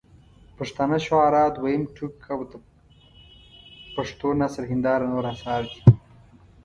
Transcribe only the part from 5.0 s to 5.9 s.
نور اثار دي.